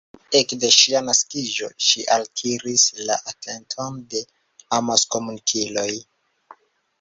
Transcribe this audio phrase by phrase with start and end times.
[0.37, 4.23] Ekde ŝia naskiĝo ŝi altiris la atenton de
[4.79, 5.89] amaskomunikiloj.